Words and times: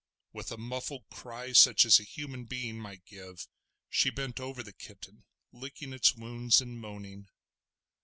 With 0.33 0.51
a 0.51 0.57
muffled 0.57 1.07
cry, 1.11 1.51
such 1.53 1.85
as 1.85 1.99
a 1.99 2.03
human 2.03 2.45
being 2.45 2.79
might 2.79 3.05
give, 3.05 3.47
she 3.87 4.09
bent 4.09 4.39
over 4.39 4.63
the 4.63 4.73
kitten 4.73 5.25
licking 5.51 5.93
its 5.93 6.15
wounds 6.15 6.59
and 6.59 6.79
moaning. 6.79 7.29